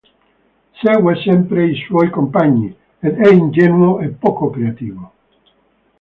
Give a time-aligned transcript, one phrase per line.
[0.83, 5.11] Segue sempre i suoi compagni, ed è ingenuo e poco creativo.